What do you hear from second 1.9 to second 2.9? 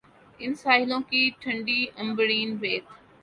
عنبرین ریت